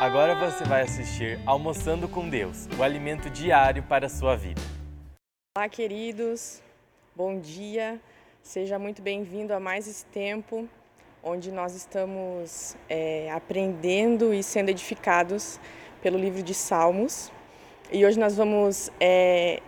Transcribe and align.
Agora 0.00 0.32
você 0.36 0.62
vai 0.62 0.82
assistir 0.82 1.40
Almoçando 1.44 2.06
com 2.06 2.28
Deus, 2.28 2.68
o 2.78 2.84
alimento 2.84 3.28
diário 3.28 3.82
para 3.82 4.06
a 4.06 4.08
sua 4.08 4.36
vida. 4.36 4.60
Olá, 5.56 5.68
queridos. 5.68 6.62
Bom 7.16 7.40
dia. 7.40 8.00
Seja 8.40 8.78
muito 8.78 9.02
bem-vindo 9.02 9.52
a 9.52 9.58
mais 9.58 9.88
esse 9.88 10.04
tempo 10.06 10.68
onde 11.20 11.50
nós 11.50 11.74
estamos 11.74 12.76
é, 12.88 13.28
aprendendo 13.32 14.32
e 14.32 14.40
sendo 14.40 14.68
edificados 14.68 15.58
pelo 16.00 16.16
livro 16.16 16.44
de 16.44 16.54
Salmos. 16.54 17.32
E 17.90 18.06
hoje 18.06 18.20
nós 18.20 18.36
vamos 18.36 18.92
é, 19.00 19.60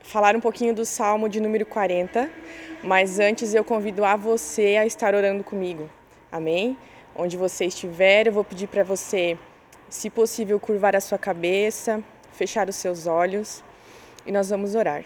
falar 0.00 0.34
um 0.34 0.40
pouquinho 0.40 0.74
do 0.74 0.84
Salmo 0.84 1.28
de 1.28 1.40
número 1.40 1.64
40, 1.64 2.28
mas 2.82 3.20
antes 3.20 3.54
eu 3.54 3.62
convido 3.62 4.04
a 4.04 4.16
você 4.16 4.78
a 4.78 4.84
estar 4.84 5.14
orando 5.14 5.44
comigo. 5.44 5.88
Amém? 6.32 6.76
Onde 7.14 7.36
você 7.36 7.66
estiver, 7.66 8.26
eu 8.26 8.32
vou 8.32 8.42
pedir 8.42 8.66
para 8.66 8.82
você 8.82 9.38
se 9.88 10.10
possível, 10.10 10.58
curvar 10.58 10.96
a 10.96 11.00
sua 11.00 11.18
cabeça, 11.18 12.02
fechar 12.32 12.68
os 12.68 12.76
seus 12.76 13.06
olhos 13.06 13.62
e 14.26 14.32
nós 14.32 14.50
vamos 14.50 14.74
orar. 14.74 15.04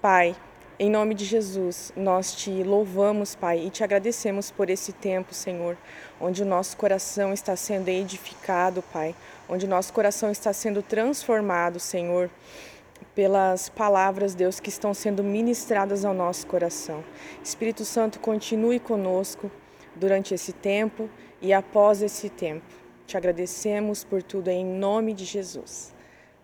Pai, 0.00 0.36
em 0.80 0.88
nome 0.88 1.14
de 1.14 1.24
Jesus, 1.24 1.92
nós 1.96 2.34
te 2.34 2.62
louvamos, 2.62 3.34
Pai, 3.34 3.58
e 3.58 3.70
te 3.70 3.82
agradecemos 3.82 4.50
por 4.50 4.70
esse 4.70 4.92
tempo, 4.92 5.34
Senhor, 5.34 5.76
onde 6.20 6.42
o 6.42 6.46
nosso 6.46 6.76
coração 6.76 7.32
está 7.32 7.56
sendo 7.56 7.88
edificado, 7.88 8.80
Pai, 8.92 9.14
onde 9.48 9.66
o 9.66 9.68
nosso 9.68 9.92
coração 9.92 10.30
está 10.30 10.52
sendo 10.52 10.80
transformado, 10.80 11.80
Senhor, 11.80 12.30
pelas 13.12 13.68
palavras, 13.68 14.36
Deus, 14.36 14.60
que 14.60 14.68
estão 14.68 14.94
sendo 14.94 15.24
ministradas 15.24 16.04
ao 16.04 16.14
nosso 16.14 16.46
coração. 16.46 17.02
Espírito 17.42 17.84
Santo, 17.84 18.20
continue 18.20 18.78
conosco 18.78 19.50
durante 19.96 20.32
esse 20.32 20.52
tempo 20.52 21.10
e 21.42 21.52
após 21.52 22.02
esse 22.02 22.28
tempo. 22.28 22.87
Te 23.08 23.16
agradecemos 23.16 24.04
por 24.04 24.22
tudo 24.22 24.48
em 24.50 24.62
nome 24.62 25.14
de 25.14 25.24
Jesus. 25.24 25.94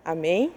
Amém? 0.03 0.51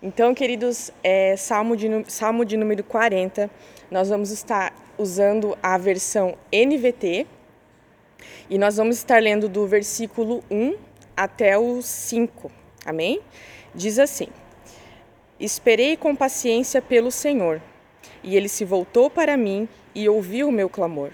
Então, 0.00 0.32
queridos, 0.32 0.92
é, 1.02 1.34
Salmo, 1.36 1.76
de, 1.76 1.88
Salmo 2.06 2.44
de 2.44 2.56
número 2.56 2.84
40, 2.84 3.50
nós 3.90 4.10
vamos 4.10 4.30
estar 4.30 4.72
usando 4.96 5.58
a 5.60 5.76
versão 5.76 6.38
NVT 6.52 7.26
e 8.48 8.58
nós 8.58 8.76
vamos 8.76 8.98
estar 8.98 9.20
lendo 9.20 9.48
do 9.48 9.66
versículo 9.66 10.44
1 10.48 10.76
até 11.16 11.58
o 11.58 11.82
5. 11.82 12.48
Amém? 12.86 13.20
Diz 13.74 13.98
assim: 13.98 14.28
Esperei 15.40 15.96
com 15.96 16.14
paciência 16.14 16.80
pelo 16.80 17.10
Senhor, 17.10 17.60
e 18.22 18.36
ele 18.36 18.48
se 18.48 18.64
voltou 18.64 19.10
para 19.10 19.36
mim 19.36 19.68
e 19.96 20.08
ouviu 20.08 20.46
o 20.48 20.52
meu 20.52 20.68
clamor. 20.68 21.10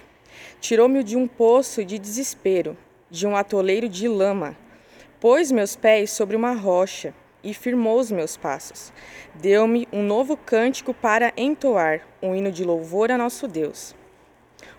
Tirou-me 0.60 1.02
de 1.02 1.16
um 1.16 1.26
poço 1.26 1.82
de 1.82 1.98
desespero 1.98 2.76
de 3.10 3.26
um 3.26 3.36
atoleiro 3.36 3.88
de 3.88 4.08
lama. 4.08 4.56
Pôs 5.20 5.50
meus 5.50 5.76
pés 5.76 6.10
sobre 6.10 6.36
uma 6.36 6.52
rocha 6.52 7.14
e 7.42 7.54
firmou 7.54 7.98
os 7.98 8.10
meus 8.10 8.36
passos. 8.36 8.92
Deu-me 9.34 9.86
um 9.92 10.02
novo 10.02 10.36
cântico 10.36 10.92
para 10.92 11.32
entoar, 11.36 12.06
um 12.20 12.34
hino 12.34 12.50
de 12.50 12.64
louvor 12.64 13.10
a 13.10 13.16
nosso 13.16 13.46
Deus. 13.46 13.94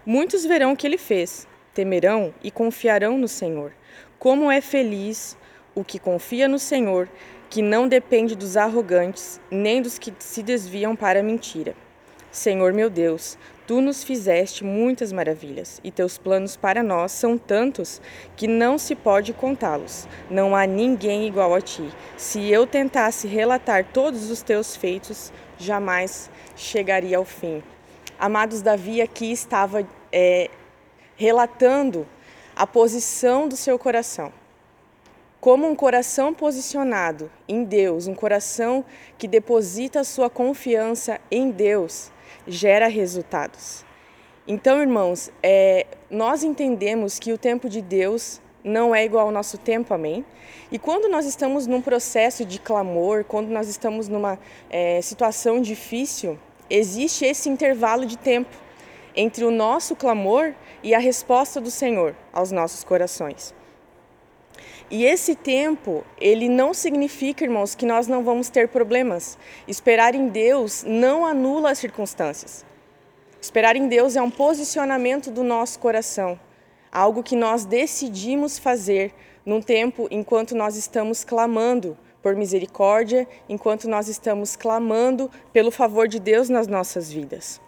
Muitos 0.05 0.45
verão 0.45 0.73
o 0.73 0.75
que 0.75 0.86
ele 0.86 0.98
fez, 0.98 1.48
temerão 1.73 2.33
e 2.44 2.52
confiarão 2.52 3.17
no 3.17 3.28
Senhor. 3.28 3.72
Como 4.20 4.52
é 4.52 4.61
feliz 4.61 5.38
o 5.73 5.83
que 5.83 6.00
confia 6.00 6.48
no 6.48 6.59
Senhor, 6.59 7.08
que 7.50 7.61
não 7.61 7.88
depende 7.88 8.36
dos 8.36 8.58
arrogantes, 8.58 9.39
nem 9.50 9.81
dos 9.81 9.98
que 9.98 10.14
se 10.20 10.44
desviam 10.44 10.95
para 10.95 11.20
a 11.22 11.23
mentira. 11.23 11.75
Senhor 12.31 12.73
meu 12.73 12.89
Deus, 12.89 13.38
Tu 13.68 13.82
nos 13.82 14.02
fizeste 14.02 14.64
muitas 14.64 15.12
maravilhas, 15.12 15.82
e 15.84 15.92
teus 15.92 16.18
planos 16.18 16.56
para 16.56 16.82
nós 16.82 17.12
são 17.12 17.38
tantos 17.38 18.02
que 18.34 18.48
não 18.48 18.78
se 18.78 18.96
pode 18.96 19.34
contá-los. 19.34 20.08
Não 20.32 20.56
há 20.56 20.66
ninguém 20.66 21.28
igual 21.28 21.54
a 21.54 21.60
ti. 21.60 21.86
Se 22.16 22.50
eu 22.50 22.66
tentasse 22.66 23.28
relatar 23.28 23.84
todos 23.92 24.32
os 24.32 24.42
teus 24.42 24.78
feitos, 24.78 25.34
jamais 25.58 26.30
chegaria 26.56 27.18
ao 27.18 27.26
fim. 27.26 27.61
Amados, 28.17 28.61
Davi 28.61 29.02
aqui 29.02 29.33
estava 29.33 29.86
é, 30.14 30.50
relatando 31.17 32.08
a 32.56 32.66
posição 32.66 33.50
do 33.50 33.58
seu 33.58 33.77
coração. 33.77 34.32
Como 35.42 35.67
um 35.70 35.76
coração 35.76 36.33
posicionado 36.33 37.30
em 37.50 37.66
Deus, 37.66 38.08
um 38.08 38.16
coração 38.16 38.86
que 39.17 39.27
deposita 39.27 40.06
sua 40.06 40.30
confiança 40.30 41.20
em 41.30 41.52
Deus, 41.52 42.11
gera 42.48 42.88
resultados. 42.88 43.86
Então, 44.48 44.82
irmãos, 44.82 45.32
é, 45.43 45.86
nós 46.10 46.43
entendemos 46.43 47.20
que 47.20 47.33
o 47.33 47.38
tempo 47.38 47.70
de 47.70 47.82
Deus 47.82 48.42
não 48.64 48.93
é 48.93 49.04
igual 49.04 49.27
ao 49.27 49.32
nosso 49.32 49.58
tempo, 49.58 49.93
amém? 49.93 50.26
E 50.71 50.80
quando 50.80 51.10
nós 51.10 51.26
estamos 51.26 51.67
num 51.67 51.82
processo 51.82 52.45
de 52.45 52.60
clamor, 52.60 53.23
quando 53.23 53.49
nós 53.49 53.67
estamos 53.67 54.08
numa 54.08 54.39
é, 54.70 55.02
situação 55.02 55.61
difícil, 55.61 56.38
existe 56.70 57.26
esse 57.26 57.49
intervalo 57.49 58.05
de 58.05 58.17
tempo 58.17 58.55
entre 59.15 59.44
o 59.44 59.52
nosso 59.52 59.95
clamor 59.95 60.54
e 60.83 60.94
a 60.94 60.99
resposta 60.99 61.59
do 61.59 61.71
Senhor 61.71 62.15
aos 62.32 62.52
nossos 62.52 62.83
corações. 62.83 63.57
E 64.89 65.03
esse 65.03 65.36
tempo, 65.36 66.03
ele 66.17 66.48
não 66.48 66.73
significa, 66.73 67.43
irmãos, 67.43 67.75
que 67.75 67.86
nós 67.86 68.08
não 68.08 68.23
vamos 68.23 68.49
ter 68.49 68.70
problemas. 68.70 69.37
Esperar 69.67 70.15
em 70.15 70.30
Deus 70.30 70.83
não 70.87 71.25
anula 71.25 71.71
as 71.71 71.80
circunstâncias. 71.80 72.65
Esperar 73.42 73.76
em 73.76 73.87
Deus 73.87 74.15
é 74.15 74.21
um 74.21 74.31
posicionamento 74.31 75.30
do 75.30 75.43
nosso 75.43 75.77
coração, 75.80 76.39
algo 76.92 77.21
que 77.21 77.36
nós 77.36 77.65
decidimos 77.65 78.58
fazer 78.58 79.14
num 79.45 79.61
tempo 79.61 80.08
enquanto 80.09 80.55
nós 80.55 80.76
estamos 80.76 81.23
clamando 81.23 81.97
por 82.21 82.36
misericórdia, 82.36 83.27
enquanto 83.47 83.87
nós 83.87 84.08
estamos 84.08 84.55
clamando 84.55 85.30
pelo 85.53 85.71
favor 85.71 86.08
de 86.08 86.20
Deus 86.20 86.49
nas 86.49 86.67
nossas 86.67 87.11
vidas. 87.11 87.61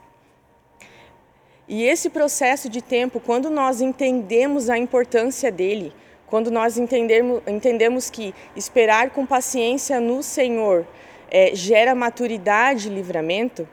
E 1.68 1.84
esse 1.84 2.10
processo 2.10 2.68
de 2.68 2.82
tempo, 2.82 3.20
quando 3.20 3.50
nós 3.50 3.80
entendemos 3.80 4.70
a 4.70 4.78
importância 4.78 5.52
dele, 5.52 5.94
quando 6.30 6.52
nós 6.52 6.78
entendemos, 6.78 7.42
entendemos 7.48 8.10
que 8.10 8.34
esperar 8.56 9.10
com 9.10 9.26
paciência 9.26 10.00
no 10.00 10.22
Senhor 10.22 10.86
é, 11.32 11.56
gera 11.56 11.96
maturidade 11.96 12.88
e 12.88 12.94
livramento, 12.94 13.68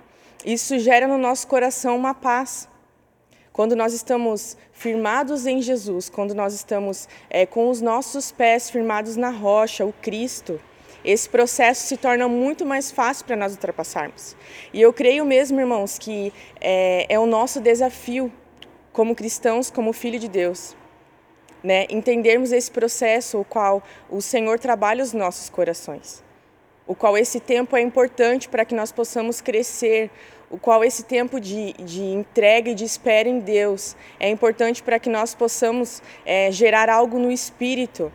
isso 0.44 0.78
gera 0.78 1.06
no 1.06 1.18
nosso 1.18 1.46
coração 1.46 1.96
uma 1.96 2.14
paz. 2.14 2.68
Quando 3.52 3.76
nós 3.76 3.92
estamos 3.92 4.56
firmados 4.72 5.46
em 5.46 5.60
Jesus, 5.60 6.08
quando 6.08 6.34
nós 6.34 6.54
estamos 6.54 7.08
é, 7.28 7.44
com 7.44 7.68
os 7.68 7.80
nossos 7.80 8.32
pés 8.32 8.70
firmados 8.70 9.16
na 9.16 9.30
rocha, 9.30 9.84
o 9.84 9.92
Cristo, 9.92 10.60
esse 11.04 11.28
processo 11.28 11.86
se 11.86 11.96
torna 11.96 12.26
muito 12.26 12.64
mais 12.64 12.90
fácil 12.90 13.26
para 13.26 13.36
nós 13.36 13.52
ultrapassarmos. 13.52 14.34
E 14.72 14.80
eu 14.80 14.92
creio 14.92 15.24
mesmo, 15.24 15.60
irmãos, 15.60 15.98
que 15.98 16.32
é, 16.60 17.06
é 17.08 17.18
o 17.18 17.26
nosso 17.26 17.60
desafio 17.60 18.32
como 18.92 19.14
cristãos, 19.14 19.70
como 19.70 19.92
filho 19.92 20.18
de 20.18 20.28
Deus, 20.28 20.74
né, 21.62 21.86
entendermos 21.90 22.52
esse 22.52 22.70
processo 22.70 23.40
o 23.40 23.44
qual 23.44 23.82
o 24.10 24.20
Senhor 24.20 24.58
trabalha 24.58 25.02
os 25.02 25.12
nossos 25.12 25.48
corações, 25.48 26.22
o 26.86 26.94
qual 26.94 27.16
esse 27.16 27.40
tempo 27.40 27.76
é 27.76 27.80
importante 27.80 28.48
para 28.48 28.64
que 28.64 28.74
nós 28.74 28.92
possamos 28.92 29.40
crescer, 29.40 30.10
o 30.50 30.58
qual 30.58 30.84
esse 30.84 31.04
tempo 31.04 31.40
de, 31.40 31.72
de 31.74 32.02
entrega 32.02 32.70
e 32.70 32.74
de 32.74 32.84
espera 32.84 33.28
em 33.28 33.40
Deus 33.40 33.96
é 34.20 34.28
importante 34.28 34.82
para 34.82 34.98
que 34.98 35.08
nós 35.08 35.34
possamos 35.34 36.02
é, 36.24 36.50
gerar 36.52 36.88
algo 36.88 37.18
no 37.18 37.32
Espírito. 37.32 38.12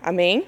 Amém? 0.00 0.46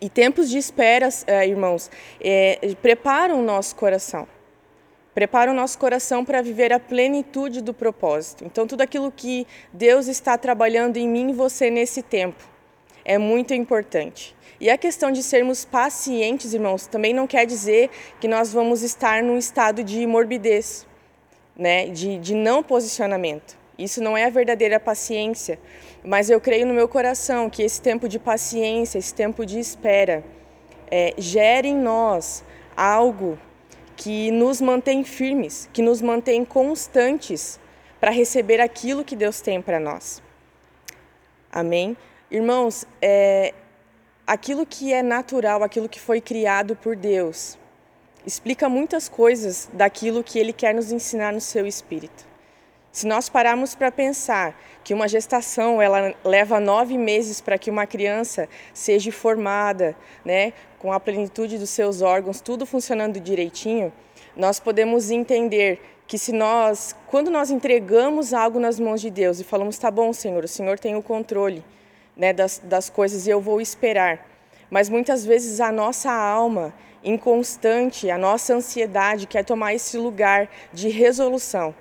E 0.00 0.08
tempos 0.08 0.48
de 0.48 0.56
espera, 0.56 1.08
é, 1.26 1.46
irmãos, 1.46 1.90
é, 2.20 2.58
preparam 2.80 3.40
o 3.40 3.42
nosso 3.42 3.74
coração 3.74 4.26
prepara 5.18 5.50
o 5.50 5.54
nosso 5.54 5.76
coração 5.80 6.24
para 6.24 6.40
viver 6.40 6.72
a 6.72 6.78
plenitude 6.78 7.60
do 7.60 7.74
propósito. 7.74 8.44
Então, 8.44 8.68
tudo 8.68 8.82
aquilo 8.82 9.10
que 9.10 9.48
Deus 9.72 10.06
está 10.06 10.38
trabalhando 10.38 10.96
em 10.96 11.08
mim 11.08 11.30
e 11.30 11.32
você 11.32 11.70
nesse 11.70 12.02
tempo 12.02 12.40
é 13.04 13.18
muito 13.18 13.52
importante. 13.52 14.36
E 14.60 14.70
a 14.70 14.78
questão 14.78 15.10
de 15.10 15.24
sermos 15.24 15.64
pacientes, 15.64 16.54
irmãos, 16.54 16.86
também 16.86 17.12
não 17.12 17.26
quer 17.26 17.46
dizer 17.46 17.90
que 18.20 18.28
nós 18.28 18.52
vamos 18.52 18.84
estar 18.84 19.20
num 19.20 19.36
estado 19.36 19.82
de 19.82 20.06
morbidez, 20.06 20.86
né? 21.56 21.88
de, 21.88 22.16
de 22.20 22.36
não 22.36 22.62
posicionamento. 22.62 23.58
Isso 23.76 24.00
não 24.00 24.16
é 24.16 24.24
a 24.24 24.30
verdadeira 24.30 24.78
paciência, 24.78 25.58
mas 26.04 26.30
eu 26.30 26.40
creio 26.40 26.64
no 26.64 26.74
meu 26.74 26.86
coração 26.86 27.50
que 27.50 27.64
esse 27.64 27.82
tempo 27.82 28.08
de 28.08 28.20
paciência, 28.20 29.00
esse 29.00 29.12
tempo 29.12 29.44
de 29.44 29.58
espera, 29.58 30.22
é, 30.88 31.12
gere 31.18 31.66
em 31.66 31.76
nós 31.76 32.44
algo 32.76 33.36
que 33.98 34.30
nos 34.30 34.60
mantém 34.60 35.02
firmes, 35.02 35.68
que 35.72 35.82
nos 35.82 36.00
mantém 36.00 36.44
constantes 36.44 37.58
para 37.98 38.12
receber 38.12 38.60
aquilo 38.60 39.04
que 39.04 39.16
Deus 39.16 39.40
tem 39.40 39.60
para 39.60 39.80
nós. 39.80 40.22
Amém? 41.50 41.96
Irmãos, 42.30 42.86
é, 43.02 43.52
aquilo 44.24 44.64
que 44.64 44.92
é 44.92 45.02
natural, 45.02 45.64
aquilo 45.64 45.88
que 45.88 45.98
foi 45.98 46.20
criado 46.20 46.76
por 46.76 46.94
Deus, 46.94 47.58
explica 48.24 48.68
muitas 48.68 49.08
coisas 49.08 49.68
daquilo 49.72 50.22
que 50.22 50.38
Ele 50.38 50.52
quer 50.52 50.72
nos 50.72 50.92
ensinar 50.92 51.32
no 51.32 51.40
seu 51.40 51.66
espírito. 51.66 52.27
Se 52.98 53.06
nós 53.06 53.28
pararmos 53.28 53.76
para 53.76 53.92
pensar 53.92 54.60
que 54.82 54.92
uma 54.92 55.06
gestação 55.06 55.80
ela 55.80 56.12
leva 56.24 56.58
nove 56.58 56.98
meses 56.98 57.40
para 57.40 57.56
que 57.56 57.70
uma 57.70 57.86
criança 57.86 58.48
seja 58.74 59.12
formada, 59.12 59.94
né, 60.24 60.52
com 60.80 60.92
a 60.92 60.98
plenitude 60.98 61.58
dos 61.58 61.70
seus 61.70 62.02
órgãos, 62.02 62.40
tudo 62.40 62.66
funcionando 62.66 63.20
direitinho, 63.20 63.92
nós 64.36 64.58
podemos 64.58 65.12
entender 65.12 65.80
que 66.08 66.18
se 66.18 66.32
nós, 66.32 66.92
quando 67.06 67.30
nós 67.30 67.52
entregamos 67.52 68.34
algo 68.34 68.58
nas 68.58 68.80
mãos 68.80 69.00
de 69.00 69.10
Deus 69.10 69.38
e 69.38 69.44
falamos, 69.44 69.78
tá 69.78 69.92
bom, 69.92 70.12
Senhor, 70.12 70.42
o 70.42 70.48
Senhor 70.48 70.76
tem 70.76 70.96
o 70.96 71.02
controle, 71.02 71.64
né, 72.16 72.32
das, 72.32 72.60
das 72.64 72.90
coisas 72.90 73.28
e 73.28 73.30
eu 73.30 73.40
vou 73.40 73.60
esperar. 73.60 74.26
Mas 74.68 74.88
muitas 74.88 75.24
vezes 75.24 75.60
a 75.60 75.70
nossa 75.70 76.10
alma 76.10 76.74
inconstante, 77.04 78.10
a 78.10 78.18
nossa 78.18 78.54
ansiedade 78.54 79.28
quer 79.28 79.44
tomar 79.44 79.72
esse 79.72 79.96
lugar 79.96 80.50
de 80.72 80.88
resolução 80.88 81.72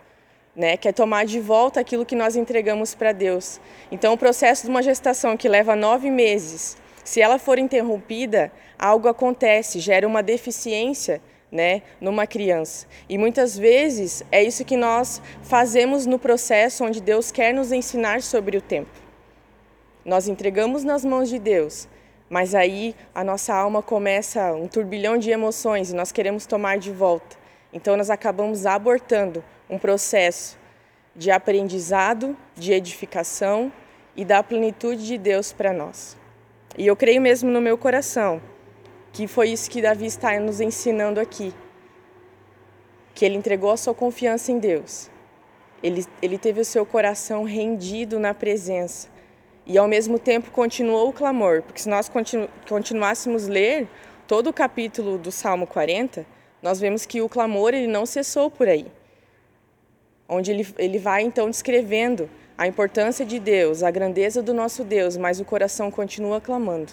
né, 0.58 0.76
que 0.76 0.88
é 0.88 0.92
tomar 0.92 1.24
de 1.24 1.40
volta 1.40 1.80
aquilo 1.80 2.04
que 2.04 2.16
nós 2.16 2.36
entregamos 2.36 2.96
para 2.96 3.12
Deus. 3.12 3.62
Então, 3.92 4.14
o 4.16 4.18
processo 4.18 4.64
de 4.64 4.70
uma 4.72 4.82
gestação 4.82 5.38
que 5.38 5.48
leva 5.48 5.76
nove 5.76 6.10
meses, 6.10 6.76
se 7.06 7.22
ela 7.22 7.38
for 7.38 7.60
interrompida, 7.60 8.52
algo 8.78 9.08
acontece, 9.08 9.80
gera 9.80 10.08
uma 10.08 10.24
deficiência 10.24 11.22
né, 11.52 11.84
numa 12.02 12.26
criança. 12.26 12.88
E 13.08 13.20
muitas 13.20 13.56
vezes 13.56 14.24
é 14.32 14.44
isso 14.44 14.66
que 14.66 14.76
nós 14.76 15.22
fazemos 15.44 16.08
no 16.08 16.18
processo 16.18 16.84
onde 16.84 17.00
Deus 17.00 17.32
quer 17.32 17.54
nos 17.54 17.72
ensinar 17.72 18.24
sobre 18.24 18.58
o 18.58 18.62
tempo. 18.62 18.90
Nós 20.04 20.28
entregamos 20.28 20.84
nas 20.84 21.06
mãos 21.06 21.30
de 21.30 21.38
Deus, 21.38 21.88
mas 22.28 22.56
aí 22.56 22.96
a 23.14 23.24
nossa 23.24 23.54
alma 23.54 23.84
começa 23.84 24.54
um 24.54 24.68
turbilhão 24.68 25.20
de 25.20 25.30
emoções 25.30 25.92
e 25.92 25.96
nós 25.96 26.12
queremos 26.12 26.48
tomar 26.48 26.80
de 26.80 26.92
volta. 26.92 27.38
Então 27.72 27.96
nós 27.96 28.10
acabamos 28.10 28.66
abortando 28.66 29.44
um 29.70 29.78
processo 29.78 30.58
de 31.16 31.32
aprendizado, 31.32 32.38
de 32.56 32.74
edificação 32.74 33.72
e 34.16 34.24
da 34.24 34.44
plenitude 34.44 35.06
de 35.06 35.18
Deus 35.18 35.52
para 35.52 35.74
nós. 35.74 36.16
E 36.78 36.86
eu 36.86 36.96
creio 36.96 37.22
mesmo 37.22 37.50
no 37.50 37.60
meu 37.60 37.78
coração 37.78 38.42
que 39.12 39.26
foi 39.26 39.50
isso 39.50 39.70
que 39.70 39.82
Davi 39.82 40.06
está 40.06 40.40
nos 40.40 40.62
ensinando 40.62 41.20
aqui. 41.20 41.52
Que 43.16 43.26
ele 43.26 43.36
entregou 43.36 43.72
a 43.72 43.78
sua 43.78 43.96
confiança 43.96 44.52
em 44.52 44.60
Deus. 44.60 45.10
Ele, 45.82 46.06
ele 46.22 46.38
teve 46.38 46.62
o 46.62 46.66
seu 46.66 46.86
coração 46.86 47.44
rendido 47.44 48.20
na 48.20 48.36
presença. 48.36 49.08
E 49.66 49.76
ao 49.76 49.88
mesmo 49.88 50.20
tempo 50.20 50.52
continuou 50.52 51.10
o 51.10 51.14
clamor, 51.14 51.64
porque 51.64 51.82
se 51.82 51.90
nós 51.90 52.08
continu, 52.08 52.48
continuássemos 52.70 53.48
ler 53.48 53.88
todo 54.28 54.52
o 54.52 54.54
capítulo 54.54 55.18
do 55.18 55.32
Salmo 55.32 55.66
40, 55.66 56.24
nós 56.62 56.80
vemos 56.80 57.06
que 57.06 57.20
o 57.20 57.28
clamor 57.28 57.74
ele 57.74 57.88
não 57.88 58.06
cessou 58.06 58.52
por 58.52 58.68
aí 58.68 58.86
onde 60.28 60.52
ele, 60.52 60.68
ele 60.78 61.00
vai 61.00 61.24
então 61.24 61.50
descrevendo 61.50 62.30
a 62.58 62.68
importância 62.68 63.26
de 63.26 63.40
Deus, 63.40 63.84
a 63.84 63.92
grandeza 63.92 64.42
do 64.42 64.54
nosso 64.54 64.84
Deus, 64.84 65.16
mas 65.16 65.40
o 65.40 65.46
coração 65.46 65.92
continua 65.92 66.42
clamando. 66.42 66.92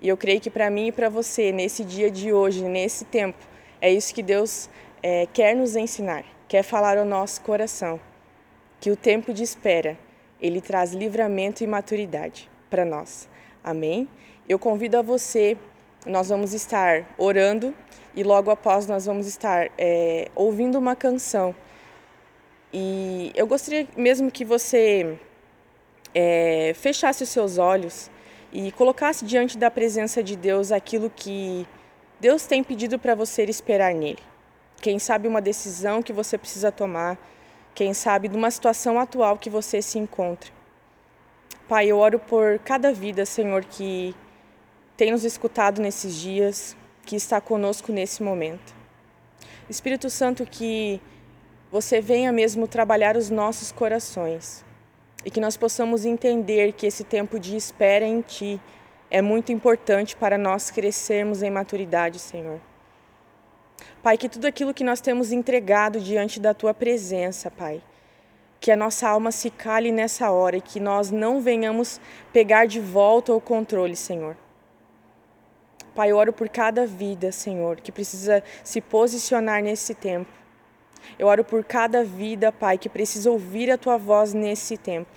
E 0.00 0.08
eu 0.08 0.16
creio 0.16 0.40
que 0.40 0.50
para 0.50 0.70
mim 0.70 0.88
e 0.88 0.92
para 0.92 1.08
você, 1.08 1.52
nesse 1.52 1.84
dia 1.84 2.10
de 2.10 2.32
hoje, 2.32 2.64
nesse 2.64 3.04
tempo, 3.04 3.38
é 3.80 3.92
isso 3.92 4.14
que 4.14 4.22
Deus 4.22 4.68
é, 5.02 5.26
quer 5.32 5.54
nos 5.54 5.76
ensinar, 5.76 6.24
quer 6.48 6.62
falar 6.62 6.96
ao 6.96 7.04
nosso 7.04 7.40
coração. 7.42 8.00
Que 8.80 8.90
o 8.90 8.96
tempo 8.96 9.32
de 9.32 9.42
espera, 9.42 9.96
ele 10.40 10.60
traz 10.60 10.92
livramento 10.92 11.62
e 11.62 11.66
maturidade 11.66 12.50
para 12.68 12.84
nós. 12.84 13.28
Amém? 13.62 14.08
Eu 14.48 14.58
convido 14.58 14.96
a 14.96 15.02
você, 15.02 15.56
nós 16.04 16.30
vamos 16.30 16.52
estar 16.52 17.14
orando 17.16 17.72
e 18.14 18.24
logo 18.24 18.50
após 18.50 18.86
nós 18.86 19.06
vamos 19.06 19.26
estar 19.26 19.70
é, 19.78 20.28
ouvindo 20.34 20.78
uma 20.78 20.96
canção 20.96 21.54
e 22.72 23.32
eu 23.34 23.46
gostaria 23.46 23.86
mesmo 23.96 24.30
que 24.30 24.44
você 24.44 25.18
é, 26.14 26.72
fechasse 26.74 27.22
os 27.22 27.28
seus 27.28 27.58
olhos 27.58 28.10
e 28.52 28.72
colocasse 28.72 29.24
diante 29.24 29.58
da 29.58 29.70
presença 29.70 30.22
de 30.22 30.36
Deus 30.36 30.72
aquilo 30.72 31.10
que 31.10 31.66
Deus 32.20 32.46
tem 32.46 32.62
pedido 32.62 32.98
para 32.98 33.14
você 33.14 33.44
esperar 33.44 33.94
nele. 33.94 34.18
Quem 34.80 34.98
sabe 34.98 35.28
uma 35.28 35.40
decisão 35.40 36.02
que 36.02 36.12
você 36.12 36.38
precisa 36.38 36.72
tomar, 36.72 37.18
quem 37.74 37.94
sabe 37.94 38.28
de 38.28 38.36
uma 38.36 38.50
situação 38.50 38.98
atual 38.98 39.38
que 39.38 39.50
você 39.50 39.80
se 39.82 39.98
encontra. 39.98 40.50
Pai, 41.68 41.86
eu 41.86 41.98
oro 41.98 42.18
por 42.18 42.58
cada 42.58 42.92
vida, 42.92 43.24
Senhor, 43.24 43.64
que 43.64 44.14
tem 44.96 45.10
nos 45.10 45.24
escutado 45.24 45.80
nesses 45.80 46.14
dias, 46.14 46.76
que 47.04 47.16
está 47.16 47.40
conosco 47.40 47.92
nesse 47.92 48.22
momento. 48.22 48.74
Espírito 49.68 50.10
Santo, 50.10 50.44
que 50.44 51.00
você 51.72 52.02
venha 52.02 52.30
mesmo 52.30 52.68
trabalhar 52.68 53.16
os 53.16 53.30
nossos 53.30 53.72
corações 53.72 54.62
e 55.24 55.30
que 55.30 55.40
nós 55.40 55.56
possamos 55.56 56.04
entender 56.04 56.74
que 56.74 56.86
esse 56.86 57.02
tempo 57.02 57.40
de 57.40 57.56
espera 57.56 58.04
em 58.04 58.20
Ti 58.20 58.60
é 59.10 59.22
muito 59.22 59.50
importante 59.52 60.14
para 60.14 60.36
nós 60.36 60.70
crescermos 60.70 61.42
em 61.42 61.50
maturidade, 61.50 62.18
Senhor. 62.18 62.60
Pai, 64.02 64.18
que 64.18 64.28
tudo 64.28 64.46
aquilo 64.46 64.74
que 64.74 64.84
nós 64.84 65.00
temos 65.00 65.32
entregado 65.32 65.98
diante 65.98 66.38
da 66.38 66.52
Tua 66.52 66.74
presença, 66.74 67.50
Pai, 67.50 67.82
que 68.60 68.70
a 68.70 68.76
nossa 68.76 69.08
alma 69.08 69.32
se 69.32 69.48
cale 69.48 69.90
nessa 69.90 70.30
hora 70.30 70.58
e 70.58 70.60
que 70.60 70.78
nós 70.78 71.10
não 71.10 71.40
venhamos 71.40 71.98
pegar 72.34 72.66
de 72.66 72.80
volta 72.80 73.32
o 73.32 73.40
controle, 73.40 73.96
Senhor. 73.96 74.36
Pai, 75.94 76.10
eu 76.10 76.18
oro 76.18 76.34
por 76.34 76.50
cada 76.50 76.86
vida, 76.86 77.32
Senhor, 77.32 77.80
que 77.80 77.90
precisa 77.90 78.44
se 78.62 78.80
posicionar 78.82 79.62
nesse 79.62 79.94
tempo 79.94 80.41
eu 81.18 81.26
oro 81.26 81.44
por 81.44 81.64
cada 81.64 82.04
vida, 82.04 82.52
Pai, 82.52 82.78
que 82.78 82.88
precisa 82.88 83.30
ouvir 83.30 83.70
a 83.70 83.78
tua 83.78 83.96
voz 83.96 84.32
nesse 84.32 84.76
tempo. 84.76 85.10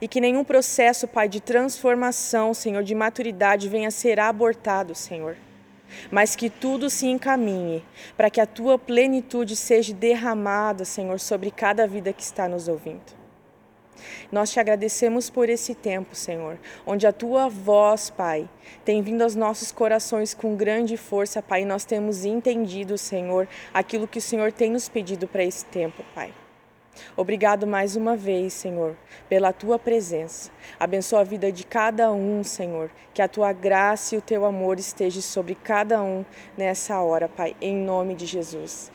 E 0.00 0.06
que 0.06 0.20
nenhum 0.20 0.44
processo, 0.44 1.08
Pai, 1.08 1.28
de 1.28 1.40
transformação, 1.40 2.54
Senhor, 2.54 2.82
de 2.82 2.94
maturidade 2.94 3.68
venha 3.68 3.88
a 3.88 3.92
ser 3.92 4.20
abortado, 4.20 4.94
Senhor. 4.94 5.36
Mas 6.10 6.34
que 6.34 6.48
tudo 6.48 6.88
se 6.88 7.06
encaminhe 7.06 7.84
para 8.16 8.30
que 8.30 8.40
a 8.40 8.46
tua 8.46 8.78
plenitude 8.78 9.56
seja 9.56 9.92
derramada, 9.92 10.84
Senhor, 10.84 11.20
sobre 11.20 11.50
cada 11.50 11.86
vida 11.86 12.12
que 12.12 12.22
está 12.22 12.48
nos 12.48 12.68
ouvindo. 12.68 13.21
Nós 14.30 14.50
te 14.50 14.58
agradecemos 14.58 15.30
por 15.30 15.48
esse 15.48 15.74
tempo, 15.74 16.14
Senhor, 16.14 16.58
onde 16.86 17.06
a 17.06 17.12
tua 17.12 17.48
voz, 17.48 18.10
Pai, 18.10 18.48
tem 18.84 19.02
vindo 19.02 19.22
aos 19.22 19.34
nossos 19.34 19.70
corações 19.70 20.34
com 20.34 20.56
grande 20.56 20.96
força, 20.96 21.42
Pai, 21.42 21.64
nós 21.64 21.84
temos 21.84 22.24
entendido, 22.24 22.96
Senhor, 22.98 23.48
aquilo 23.72 24.08
que 24.08 24.18
o 24.18 24.22
Senhor 24.22 24.52
tem 24.52 24.70
nos 24.70 24.88
pedido 24.88 25.28
para 25.28 25.44
esse 25.44 25.64
tempo, 25.66 26.04
Pai. 26.14 26.32
Obrigado 27.16 27.66
mais 27.66 27.96
uma 27.96 28.16
vez, 28.16 28.52
Senhor, 28.52 28.96
pela 29.28 29.52
tua 29.52 29.78
presença. 29.78 30.50
Abençoa 30.78 31.20
a 31.20 31.24
vida 31.24 31.50
de 31.50 31.64
cada 31.64 32.12
um, 32.12 32.44
Senhor. 32.44 32.90
Que 33.14 33.22
a 33.22 33.28
tua 33.28 33.52
graça 33.52 34.14
e 34.14 34.18
o 34.18 34.22
teu 34.22 34.44
amor 34.44 34.78
esteja 34.78 35.20
sobre 35.22 35.54
cada 35.54 36.02
um 36.02 36.24
nessa 36.56 37.00
hora, 37.00 37.28
Pai, 37.28 37.56
em 37.60 37.76
nome 37.76 38.14
de 38.14 38.26
Jesus. 38.26 38.92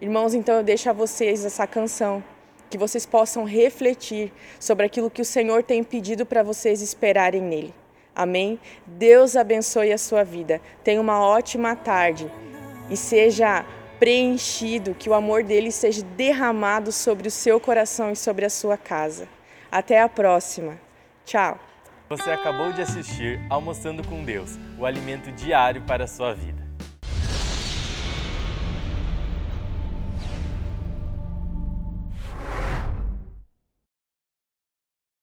Irmãos, 0.00 0.34
então 0.34 0.56
eu 0.56 0.62
deixo 0.62 0.88
a 0.90 0.92
vocês 0.92 1.44
essa 1.44 1.66
canção 1.66 2.22
que 2.68 2.78
vocês 2.78 3.06
possam 3.06 3.44
refletir 3.44 4.32
sobre 4.58 4.86
aquilo 4.86 5.10
que 5.10 5.22
o 5.22 5.24
Senhor 5.24 5.62
tem 5.62 5.82
pedido 5.82 6.26
para 6.26 6.42
vocês 6.42 6.82
esperarem 6.82 7.42
nele. 7.42 7.74
Amém? 8.14 8.58
Deus 8.86 9.36
abençoe 9.36 9.92
a 9.92 9.98
sua 9.98 10.24
vida. 10.24 10.60
Tenha 10.82 11.00
uma 11.00 11.20
ótima 11.20 11.76
tarde 11.76 12.30
e 12.90 12.96
seja 12.96 13.64
preenchido, 13.98 14.94
que 14.94 15.10
o 15.10 15.14
amor 15.14 15.42
dele 15.42 15.70
seja 15.70 16.02
derramado 16.16 16.92
sobre 16.92 17.28
o 17.28 17.30
seu 17.30 17.58
coração 17.58 18.12
e 18.12 18.16
sobre 18.16 18.44
a 18.44 18.50
sua 18.50 18.76
casa. 18.76 19.28
Até 19.70 20.00
a 20.00 20.08
próxima. 20.08 20.78
Tchau. 21.24 21.58
Você 22.08 22.30
acabou 22.30 22.72
de 22.72 22.80
assistir 22.80 23.40
Almoçando 23.50 24.06
com 24.06 24.24
Deus, 24.24 24.58
o 24.78 24.86
alimento 24.86 25.30
diário 25.32 25.82
para 25.82 26.04
a 26.04 26.08
sua 26.08 26.34
vida. 26.34 26.67